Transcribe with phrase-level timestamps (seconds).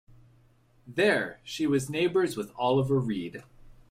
[0.87, 3.43] There, she was neighbours with Oliver Reed.